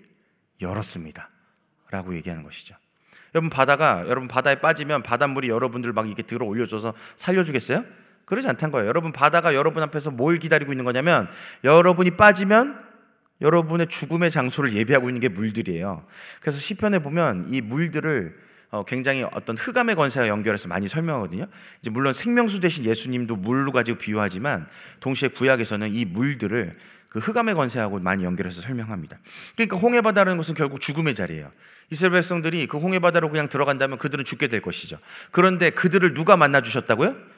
[0.61, 1.29] 열었습니다.
[1.89, 2.75] 라고 얘기하는 것이죠.
[3.33, 7.83] 여러분 바다가 여러분 바다에 빠지면 바닷물이 여러분들 막 이렇게 들어 올려줘서 살려주겠어요?
[8.25, 8.87] 그러지 않다는 거예요.
[8.87, 11.27] 여러분 바다가 여러분 앞에서 뭘 기다리고 있는 거냐면
[11.63, 12.90] 여러분이 빠지면
[13.41, 16.05] 여러분의 죽음의 장소를 예비하고 있는 게 물들이에요.
[16.39, 18.33] 그래서 시편에 보면 이 물들을
[18.71, 21.47] 어, 굉장히 어떤 흑암의 권세와 연결해서 많이 설명하거든요.
[21.81, 24.65] 이제 물론 생명수 대신 예수님도 물로 가지고 비유하지만
[25.01, 26.77] 동시에 구약에서는 이 물들을
[27.09, 29.19] 그 흑암의 권세하고 많이 연결해서 설명합니다.
[29.55, 31.51] 그러니까 홍해바다라는 것은 결국 죽음의 자리예요.
[31.89, 34.97] 이스라엘 백성들이 그 홍해바다로 그냥 들어간다면 그들은 죽게 될 것이죠.
[35.31, 37.30] 그런데 그들을 누가 만나 주셨다고요?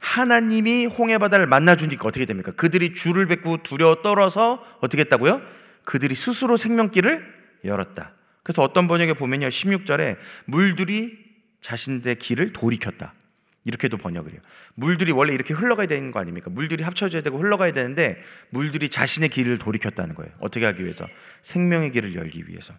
[0.00, 2.52] 하나님이 홍해 바다를 만나 주니까 어떻게 됩니까?
[2.52, 5.40] 그들이 줄을 뱉고 두려워 떨어서 어떻게 했다고요?
[5.84, 7.24] 그들이 스스로 생명길을
[7.64, 8.12] 열었다.
[8.42, 9.48] 그래서 어떤 번역에 보면요.
[9.48, 11.18] 16절에 물들이
[11.60, 13.14] 자신들의 길을 돌이켰다.
[13.66, 14.40] 이렇게도 번역을 해요.
[14.74, 16.50] 물들이 원래 이렇게 흘러가야 되는 거 아닙니까?
[16.50, 20.32] 물들이 합쳐져야 되고 흘러가야 되는데 물들이 자신의 길을 돌이켰다는 거예요.
[20.38, 21.08] 어떻게 하기 위해서?
[21.42, 22.72] 생명의 길을 열기 위해서.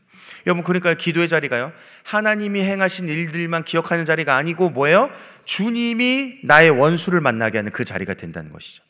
[0.46, 1.74] 여러분 그러니까 기도의 자리가요.
[2.04, 5.12] 하나님이 행하신 일들만 기억하는 자리가 아니고 뭐예요?
[5.48, 8.84] 주님이 나의 원수를 만나게 하는 그 자리가 된다는 것이죠.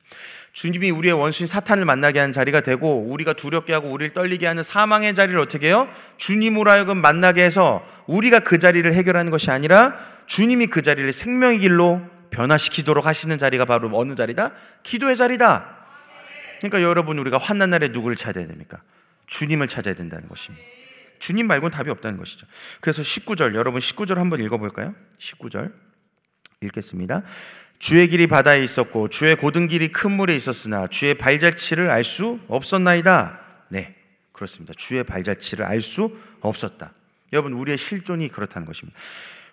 [0.53, 5.13] 주님이 우리의 원수인 사탄을 만나게 하는 자리가 되고 우리가 두렵게 하고 우리를 떨리게 하는 사망의
[5.13, 5.87] 자리를 어떻게 해요?
[6.17, 12.01] 주님으로 하여금 만나게 해서 우리가 그 자리를 해결하는 것이 아니라 주님이 그 자리를 생명의 길로
[12.31, 14.51] 변화시키도록 하시는 자리가 바로 어느 자리다?
[14.81, 15.77] 기도의 자리다.
[16.57, 18.81] 그러니까 여러분 우리가 환난 날에 누구를 찾아야 됩니까?
[19.27, 20.65] 주님을 찾아야 된다는 것입니다.
[21.19, 22.47] 주님 말고는 답이 없다는 것이죠.
[22.81, 24.95] 그래서 19절 여러분 19절 한번 읽어 볼까요?
[25.19, 25.71] 19절
[26.61, 27.23] 읽겠습니다.
[27.79, 33.39] 주의 길이 바다에 있었고 주의 고든 길이 큰 물에 있었으나 주의 발자취를 알 수 없었나이다.
[33.69, 33.95] 네,
[34.31, 34.73] 그렇습니다.
[34.75, 36.09] 주의 발자취를 알 수
[36.41, 36.91] 없었다.
[37.33, 38.97] 여러분 우리의 실존이 그렇다는 것입니다.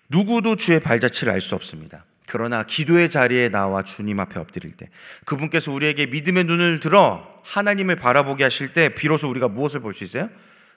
[0.09, 2.05] 누구도 주의 발자취를 알 수 없습니다.
[2.27, 4.88] 그러나 기도의 자리에 나와 주님 앞에 엎드릴 때
[5.27, 10.31] 그분께서 우리에게 믿음의 눈을 들어 하나님을 바라보게 하실 때 비로소 우리가 무엇을 볼 수 있어요?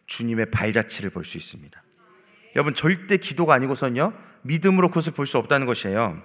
[0.07, 1.81] 주님의 발자취를 볼 수 있습니다.
[2.57, 6.21] 여러분 절대 기도가 아니고선요 믿음으로 그것을 볼 수 없다는 것이에요.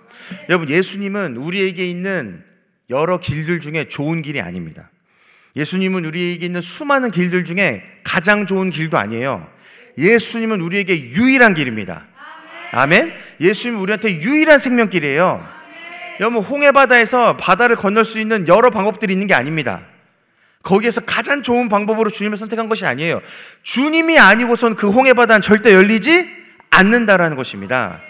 [0.48, 2.42] 여러분, 예수님은 우리에게 있는
[2.90, 4.90] 여러 길들 중에 좋은 길이 아닙니다.
[5.56, 9.46] 예수님은 우리에게 있는 수많은 길들 중에 가장 좋은 길도 아니에요.
[9.98, 12.06] 예수님은 우리에게 유일한 길입니다.
[12.72, 13.12] 아멘.
[13.40, 15.46] 예수님은 우리한테 유일한 생명길이에요.
[16.20, 19.82] 여러분, 홍해 바다에서 바다를 건널 수 있는 여러 방법들이 있는 게 아닙니다.
[20.62, 23.20] 거기에서 가장 좋은 방법으로 주님을 선택한 것이 아니에요.
[23.62, 26.28] 주님이 아니고선 그 홍해바다는 절대 열리지
[26.70, 28.00] 않는다라는 것입니다.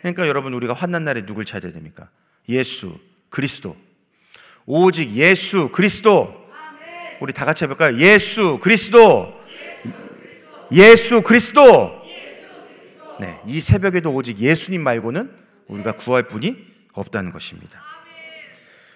[0.00, 2.08] 그러니까 여러분 우리가 환난 날에 누굴 찾아야 됩니까?
[2.48, 3.76] 예수 그리스도.
[4.66, 6.40] 오직 예수 그리스도.
[7.20, 7.96] 우리 다 같이 해볼까요?
[7.98, 9.38] 예수 그리스도.
[10.72, 12.00] 예수 그리스도.
[13.20, 15.30] 네, 이 새벽에도 오직 예수님 말고는
[15.68, 16.56] 우리가 구할 분이
[16.92, 17.82] 없다는 것입니다.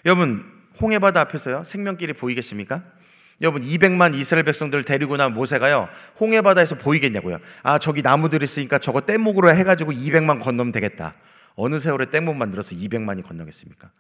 [0.07, 0.44] 여러분
[0.81, 2.83] 홍해바다 앞에서요 생명길이 보이겠습니까?
[3.40, 5.88] 여러분 200만 이스라엘 백성들을 데리고 난 모세가요
[6.20, 7.38] 홍해 바다에서 보이겠냐고요.
[7.62, 11.14] 아 저기 나무들 있으니까 저거 뗏목으로 해가지고 200만 건너면 되겠다.
[11.57, 13.90] 어느 세월에 뗏목 만들어서 200만이 건너겠습니까?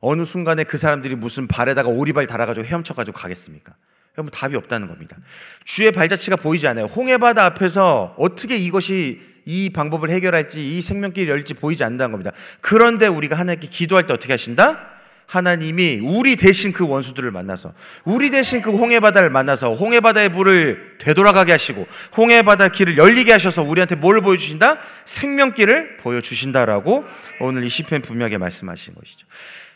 [0.00, 3.74] 어느 순간에 그 사람들이 무슨 발에다가 오리발 달아가지고 헤엄쳐가지고 가겠습니까?
[4.16, 5.16] 여러분 답이 없다는 겁니다.
[5.64, 6.84] 주의 발자취가 보이지 않아요.
[6.86, 12.32] 홍해 바다 앞에서 어떻게 이것이 이 방법을 해결할지 이 생명길이 열지 보이지 않는다는 겁니다.
[12.60, 14.93] 그런데 우리가 하나님께 기도할 때 어떻게 하신다?
[15.26, 17.72] 하나님이 우리 대신 그 원수들을 만나서
[18.04, 23.32] 우리 대신 그 홍해 바다를 만나서 홍해 바다의 불을 되돌아가게 하시고 홍해 바다 길을 열리게
[23.32, 24.78] 하셔서 우리한테 뭘 보여 주신다?
[25.06, 27.04] 생명길을 보여 주신다라고
[27.40, 29.26] 오늘 이 시편 분명하게 말씀하신 것이죠.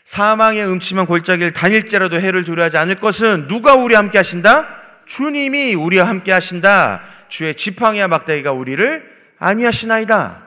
[0.05, 4.67] 사망의 음침한 골짜기를 다닐지라도 해를 두려워하지 않을 것은 누가 우리 함께 하신다?
[5.05, 7.01] 주님이 우리와 함께 하신다.
[7.27, 9.03] 주의 지팡이와 막대기가 우리를
[9.37, 10.43] 아니하시나이다.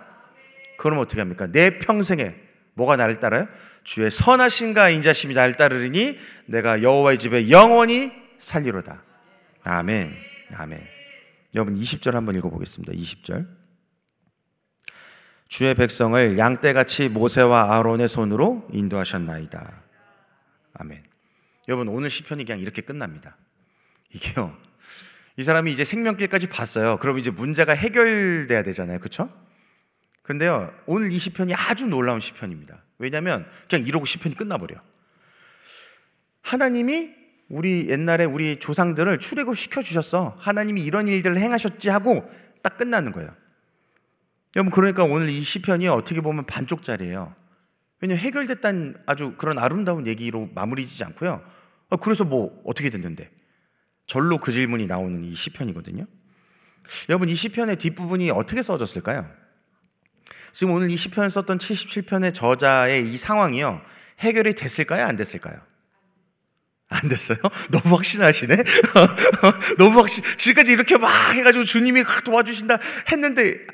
[0.78, 1.46] 그럼 어떻게 합니까?
[1.50, 2.34] 내 평생에
[2.74, 3.46] 뭐가 나를 따라요?
[3.84, 9.02] 주의 선하신가 인자심이 날 따르리니 내가 여호와의 집에 영원히 살리로다.
[9.64, 10.14] 아멘.
[10.54, 10.86] 아멘.
[11.54, 12.92] 여러분 20절 한번 읽어보겠습니다.
[12.92, 13.46] 20절.
[15.48, 19.82] 주의 백성을 양떼같이 모세와 아론의 손으로 인도하셨나이다.
[20.74, 21.02] 아멘.
[21.68, 23.36] 여러분 오늘 시편이 그냥 이렇게 끝납니다.
[24.14, 24.56] 이게요.
[25.36, 26.98] 이 사람이 이제 생명길까지 봤어요.
[26.98, 28.98] 그럼 이제 문제가 해결돼야 되잖아요.
[28.98, 29.30] 그렇죠?
[30.22, 30.72] 근데요.
[30.86, 32.82] 오늘 이 시편이 아주 놀라운 시편입니다.
[33.02, 34.76] 왜냐하면 그냥 이러고 시편이 끝나버려.
[36.42, 37.10] 하나님이
[37.48, 40.36] 우리 옛날에 우리 조상들을 출애굽 시켜 주셨어.
[40.38, 42.28] 하나님이 이런 일들을 행하셨지 하고
[42.62, 43.34] 딱 끝나는 거예요.
[44.56, 47.34] 여러분 그러니까 오늘 이 시편이 어떻게 보면 반쪽짜리예요.
[48.00, 51.44] 왜냐 해결됐다는 아주 그런 아름다운 얘기로 마무리지지 않고요.
[51.90, 53.30] 어, 그래서 뭐 어떻게 됐는데?
[54.06, 56.06] 절로 그 질문이 나오는 이 시편이거든요.
[57.08, 59.41] 여러분 이 시편의 뒷부분이 어떻게 써졌을까요?
[60.52, 63.80] 지금 오늘 이 시편을 썼던 77편의 저자의 이 상황이요.
[64.20, 65.06] 해결이 됐을까요?
[65.06, 65.60] 안 됐을까요?
[66.88, 67.38] 안 됐어요?
[67.72, 68.56] 너무 확신하시네?
[69.78, 72.78] 너무 확신, 지금까지 이렇게 막 해가지고 주님이 도와주신다
[73.10, 73.66] 했는데,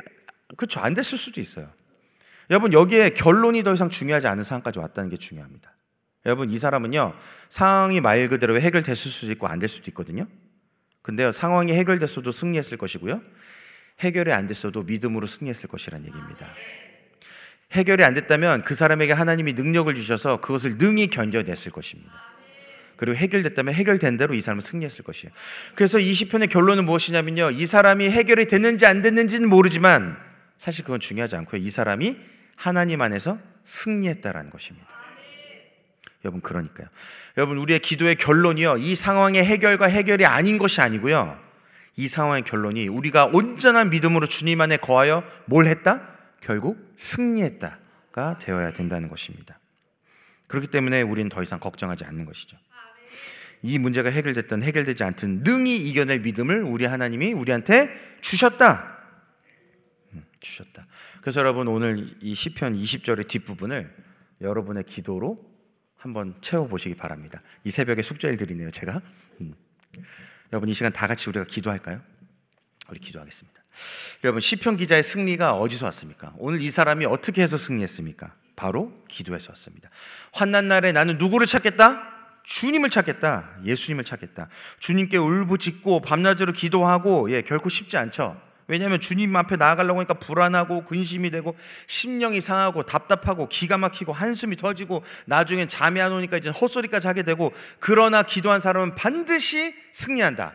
[0.56, 0.80] 그렇죠.
[0.80, 1.68] 안 됐을 수도 있어요.
[2.50, 5.74] 여러분, 여기에 결론이 더 이상 중요하지 않은 상황까지 왔다는 게 중요합니다.
[6.26, 7.14] 여러분, 이 사람은요,
[7.48, 10.26] 상황이 말 그대로 해결됐을 수도 있고 안 될 수도 있거든요.
[11.02, 13.20] 근데요, 상황이 해결됐어도 승리했을 것이고요.
[14.00, 16.48] 해결이 안 됐어도 믿음으로 승리했을 것이라는 얘기입니다.
[17.72, 22.12] 해결이 안 됐다면 그 사람에게 하나님이 능력을 주셔서 그것을 능히 견뎌냈을 것입니다.
[22.96, 25.32] 그리고 해결됐다면 해결된 대로 이 사람은 승리했을 것이에요.
[25.74, 27.52] 그래서 이 시편의 결론은 무엇이냐면요.
[27.52, 30.16] 이 사람이 해결이 됐는지 안 됐는지는 모르지만
[30.56, 31.60] 사실 그건 중요하지 않고요.
[31.62, 32.16] 이 사람이
[32.56, 34.88] 하나님 안에서 승리했다라는 것입니다.
[36.24, 36.88] 여러분 그러니까요.
[37.36, 38.78] 여러분 우리의 기도의 결론이요.
[38.78, 41.47] 이 상황의 해결과 해결이 아닌 것이 아니고요.
[41.98, 46.16] 이 상황의 결론이 우리가 온전한 믿음으로 주님 안에 거하여 뭘 했다?
[46.40, 49.58] 결국 승리했다가 되어야 된다는 것입니다.
[50.46, 52.56] 그렇기 때문에 우리는 더 이상 걱정하지 않는 것이죠.
[53.62, 58.96] 이 문제가 해결됐든 해결되지 않든 능히 이겨낼 믿음을 우리 하나님이 우리한테 주셨다.
[60.12, 60.86] 음, 주셨다.
[61.20, 63.92] 그래서 여러분 오늘 이 시편 20절의 뒷부분을
[64.40, 65.44] 여러분의 기도로
[65.96, 67.42] 한번 채워 보시기 바랍니다.
[67.64, 69.02] 이 새벽에 숙제를 드리네요, 제가.
[69.40, 69.56] 음.
[70.52, 72.00] 여러분 이 시간 다 같이 우리가 기도할까요?
[72.88, 73.62] 우리 기도하겠습니다.
[74.24, 76.32] 여러분 시편 기자의 승리가 어디서 왔습니까?
[76.38, 78.34] 오늘 이 사람이 어떻게 해서 승리했습니까?
[78.56, 79.88] 바로 기도에서 왔습니다.
[80.32, 82.16] 환난 날에 나는 누구를 찾겠다?
[82.44, 83.58] 주님을 찾겠다.
[83.64, 84.48] 예수님을 찾겠다.
[84.80, 88.40] 주님께 울부짖고 밤낮으로 기도하고 예, 결코 쉽지 않죠.
[88.68, 95.02] 왜냐하면 주님 앞에 나아가려고 하니까 불안하고 근심이 되고 심령이 상하고 답답하고 기가 막히고 한숨이 터지고
[95.26, 100.52] 나중엔 잠이 안 오니까 이제 헛소리까지 하게 되고 그러나 기도한 사람은 반드시 승리한다.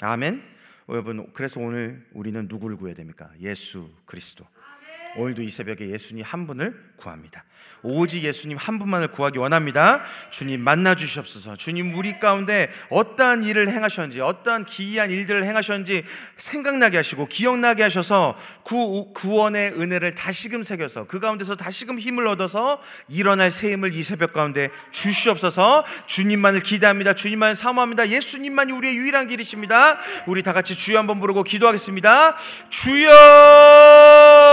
[0.00, 0.42] 아멘.
[0.88, 3.30] 여러분 그래서 오늘 우리는 누구를 구해야 됩니까?
[3.40, 4.44] 예수 그리스도.
[5.16, 7.44] 오늘도 이 새벽에 예수님 한 분을 구합니다.
[7.82, 10.02] 오직 예수님 한 분만을 구하기 원합니다.
[10.30, 11.56] 주님 만나 주시옵소서.
[11.56, 16.04] 주님 우리 가운데 어떠한 일을 행하셨는지, 어떠한 기이한 일들을 행하셨는지
[16.36, 23.50] 생각나게 하시고 기억나게 하셔서 구, 구원의 은혜를 다시금 새겨서 그 가운데서 다시금 힘을 얻어서 일어날
[23.50, 25.84] 새 힘을 이 새벽 가운데 주시옵소서.
[26.06, 27.14] 주님만을 기대합니다.
[27.14, 28.08] 주님만을 사모합니다.
[28.08, 29.98] 예수님만이 우리의 유일한 길이십니다.
[30.26, 32.36] 우리 다 같이 주여 한번 부르고 기도하겠습니다.
[32.68, 34.49] 주여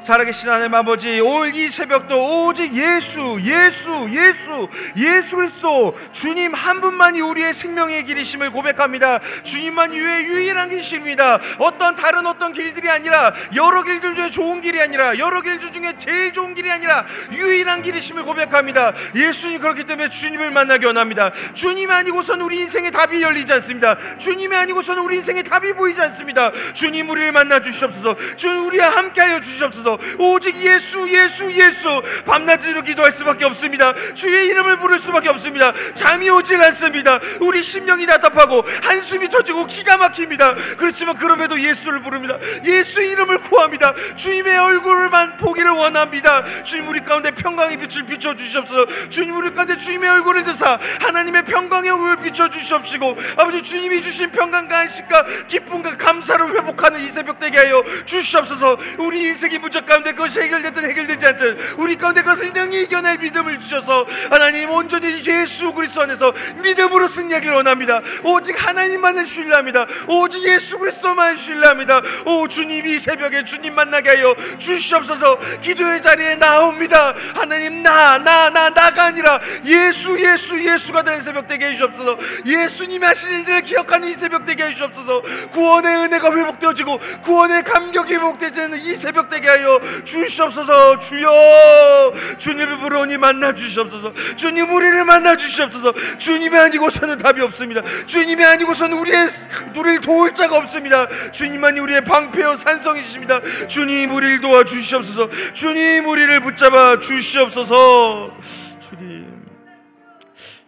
[0.00, 7.20] 살아계신 하나님 아버지 오늘 이 새벽도 오직 예수, 예수, 예수, 예수 그리스도 주님 한 분만이
[7.20, 9.20] 우리의 생명의 길이심을 고백합니다.
[9.42, 11.38] 주님만이 우리의 유일한 길이십니다.
[11.58, 16.32] 어떤 다른 어떤 길들이 아니라 여러 길들 중에 좋은 길이 아니라 여러 길들 중에 제일
[16.32, 18.92] 좋은 길이 아니라 유일한 길이심을 고백합니다.
[19.14, 21.32] 예수님 그렇기 때문에 주님을 만나기 원합니다.
[21.54, 23.96] 주님 아니고선 우리 인생의 답이 열리지 않습니다.
[24.18, 26.50] 주님이 아니고선 우리 인생의 답이 보이지 않습니다.
[26.72, 28.16] 주님 우리를 만나 주시옵소서.
[28.36, 29.98] 주님 우리와 함께 하여 주시옵소서.
[30.18, 32.02] 오직 예수, 예수, 예수.
[32.24, 33.92] 밤낮으로 기도할 수밖에 없습니다.
[34.14, 35.72] 주의 이름을 부를 수밖에 없습니다.
[35.94, 37.18] 잠이 오질 않습니다.
[37.40, 40.54] 우리 심령이 답답하고 한숨이 터지고 기가 막힙니다.
[40.78, 42.38] 그렇지만 그럼에도 예수를 부릅니다.
[42.64, 43.94] 예수 이름을 구합니다.
[44.16, 46.62] 주님의 얼굴만 보기를 원합니다.
[46.62, 49.08] 주님 우리 가운데 평강의 빛을 비춰 주시옵소서.
[49.08, 54.78] 주님 우리 가운데 주님의 얼굴을 드사 하나님의 평강의 얼굴을 비춰 주시옵시고 아버지 주님이 주신 평강과
[54.78, 58.78] 안식과 기쁨과 감사를 회복하는 이 새벽 되게 하여 주시옵소서.
[58.98, 64.06] 우리 인생이 무적 가운데 그것이 해결됐든 해결되지 않든 우리 가운데 그것을 능히 이겨낼 믿음을 주셔서
[64.30, 68.00] 하나님 온전히 예수 그리스도 안에서 믿음으로 승리하기를 원합니다.
[68.24, 69.86] 오직 하나님만을 신뢰합니다.
[70.08, 72.00] 오직 예수 그리스도만 신뢰합니다.
[72.26, 75.38] 오 주님이 이 새벽에 주님 만나게 하여 주시옵소서.
[75.60, 77.14] 기도의 자리에 나옵니다.
[77.34, 82.18] 하나님 나 나 나 나 가 아니라 예수 예수 예수가 된 새벽 되게 해주옵소서.
[82.46, 85.22] 예수님이 하신 일들을 기억하는 이 새벽 되게 해주옵소서.
[85.52, 91.00] 구원의 은혜가 회복되어지고 구원의 감격이 회복되지는 이 새벽 되게 하여 주시옵소서.
[91.00, 94.12] 주여 주님을 부르니 만나 주시옵소서.
[94.36, 95.92] 주님 우리를 만나 주시옵소서.
[96.18, 97.82] 주님이 아니고서는 답이 없습니다.
[98.06, 99.28] 주님이 아니고서는 우리의
[99.74, 101.06] 우리를 도울 자가 없습니다.
[101.30, 103.40] 주님만이 우리의 방패요 산성이십니다.
[103.68, 105.28] 주님 우리를 도와 주시옵소서.
[105.52, 108.65] 주님 우리를 붙잡아 주시옵소서.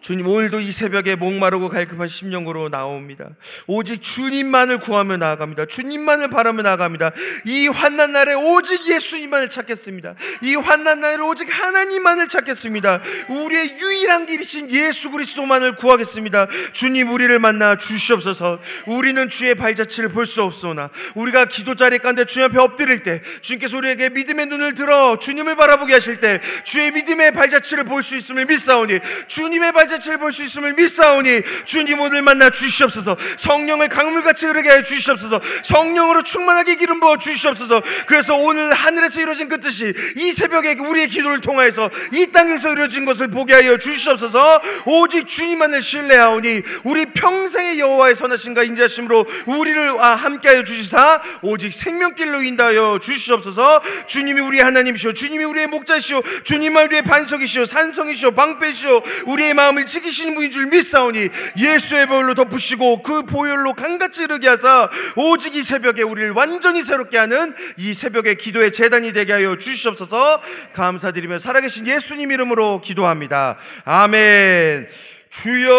[0.09, 3.29] 주님 오늘도 이 새벽에 목마르고 갈급한 심령으로 나옵니다.
[3.67, 5.67] 오직 주님만을 구하며 나아갑니다.
[5.67, 7.11] 주님만을 바라며 나아갑니다.
[7.45, 10.15] 이 환난 날에 오직 예수님만을 찾겠습니다.
[10.41, 13.01] 이 환난 날에 오직 하나님만을 찾겠습니다.
[13.29, 16.47] 우리의 유일한 길이신 예수 그리스도만을 구하겠습니다.
[16.73, 18.59] 주님 우리를 만나 주시옵소서.
[18.87, 23.77] 우리는 주의 발자취를 볼 수 없소나 우리가 기도 자리에 간데 주님 앞에 엎드릴 때 주님께서
[23.77, 28.99] 우리에게 믿음의 눈을 들어 주님을 바라보게 하실 때 주의 믿음의 발자취를 볼 수 있음을 믿사오니
[29.27, 33.17] 주님의 발자취 자체를 볼수 있음을 믿사오니 주님 오늘 만나 주시옵소서.
[33.37, 35.39] 성령을 강물같이 흐르게 해 주시옵소서.
[35.63, 37.81] 성령으로 충만하게 기름 부어 주시옵소서.
[38.07, 43.27] 그래서 오늘 하늘에서 이루어진 그 뜻이 이 새벽에 우리의 기도를 통하여서 이 땅에서 이루어진 것을
[43.27, 44.61] 보게 하여 주시옵소서.
[44.85, 53.81] 오직 주님만을 신뢰하오니 우리 평생의 여호와의 선하신가 인자심으로 우리를 함께하여 주시사 오직 생명길로 인다하여 주시옵소서.
[54.07, 55.13] 주님이 우리 하나님이시오.
[55.13, 56.21] 주님이 우리의 목자시오.
[56.43, 57.65] 주님만 우리의 반석이시오.
[57.65, 58.31] 산성이시오.
[58.31, 59.01] 방패시오.
[59.25, 65.55] 우리의 마음을 지키시는 분인 줄 믿사오니 예수의 보혈로 덮으시고 그 보혈로 강같이 이르게 하사 오직
[65.55, 70.41] 이 새벽에 우리를 완전히 새롭게 하는 이 새벽의 기도의 재단이 되게 하여 주시옵소서
[70.73, 73.57] 감사드리며 살아계신 예수님 이름으로 기도합니다.
[73.85, 74.87] 아멘.
[75.29, 75.69] 주여,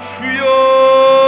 [0.00, 1.19] 주여,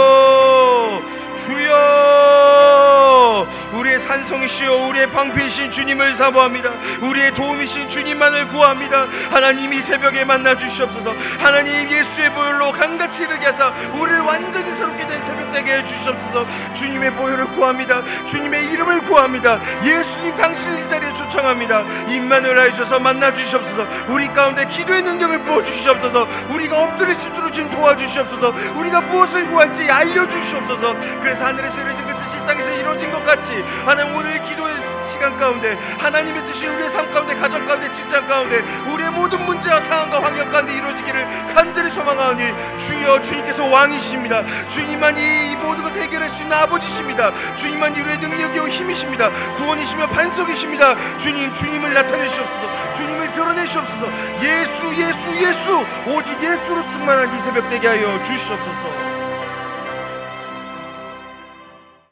[4.13, 6.69] 산성이시여 우리의 방패이신 주님을 사모합니다.
[7.01, 9.07] 우리의 도움이신 주님만을 구합니다.
[9.31, 11.15] 하나님 이 새벽에 만나 주시옵소서.
[11.39, 16.45] 하나님 예수의 보혈로 강같이 이르게 하사 우리를 완전히 새롭게 된 새벽 되게 해 주시옵소서.
[16.75, 18.03] 주님의 보혈을 구합니다.
[18.25, 19.59] 주님의 이름을 구합니다.
[19.83, 21.81] 예수님 당신 이 자리에 초청합니다.
[22.07, 23.87] 임만을 하셔서 만나 주시옵소서.
[24.09, 26.27] 우리 가운데 기도의 능력을 부어 주시옵소서.
[26.49, 28.53] 우리가 엎드릴 수 있도록 좀 도와주시옵소서.
[28.75, 30.95] 우리가 무엇을 구할지 알려 주시옵소서.
[31.19, 33.53] 그래서 하늘에서 이루어 진그 뜻이 땅에서 이루어진 것 같이
[33.85, 38.59] 하나님 오늘 기도의 시간 가운데 하나님의 뜻이 우리의 삶 가운데 가정 가운데 직장 가운데
[38.91, 44.65] 우리의 모든 문제와 상황과 환경 가운데 이루어지기를 간절히 소망하오니 주여 주님께서 왕이십니다.
[44.67, 47.31] 주님만이 이 모든 것을 해결할 수 있는 아버지십니다.
[47.55, 49.29] 주님만이 우리의 능력이요 힘이십니다.
[49.55, 51.17] 구원이시며 반석이십니다.
[51.17, 52.93] 주님 주님을 나타내시옵소서.
[52.93, 54.07] 주님을 드러내시옵소서.
[54.41, 55.85] 예수 예수 예수!
[56.07, 59.12] 오직 예수로 충만한 이 새벽 되게 하여 주시옵소서